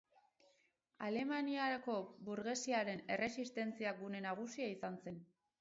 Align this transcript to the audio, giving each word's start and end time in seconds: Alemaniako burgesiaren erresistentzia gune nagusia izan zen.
Alemaniako 1.07 1.99
burgesiaren 2.29 3.05
erresistentzia 3.17 3.95
gune 4.03 4.27
nagusia 4.29 4.73
izan 4.79 4.99
zen. 5.07 5.25